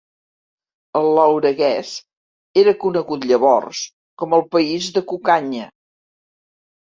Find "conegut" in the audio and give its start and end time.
2.85-3.27